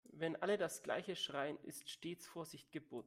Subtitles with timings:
[0.13, 2.99] Wenn alle das gleiche schreien, ist stets Vorsicht geboten.